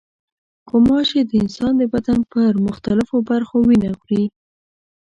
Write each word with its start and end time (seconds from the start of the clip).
غوماشې 0.69 1.21
د 1.25 1.31
انسان 1.41 1.73
د 1.77 1.83
بدن 1.93 2.19
پر 2.31 2.51
مختلفو 2.67 3.17
برخو 3.29 3.55
وینه 3.69 3.91
خوري. 3.99 4.25